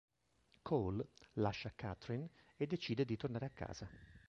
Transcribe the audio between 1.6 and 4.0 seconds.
Katherine e decide di tornare a casa.